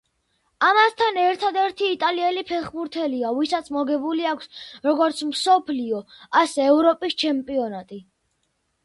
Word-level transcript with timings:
ამასთან, 0.67 1.17
ერთადერთი 1.23 1.89
იტალიელი 1.95 2.43
ფეხბურთელია, 2.51 3.33
ვისაც 3.39 3.69
მოგებული 3.75 4.25
აქვს 4.31 4.63
როგორც 4.87 5.21
მსოფლიო, 5.29 6.01
ასევე, 6.43 6.67
ევროპის 6.73 7.15
ჩემპიონატი. 7.27 8.01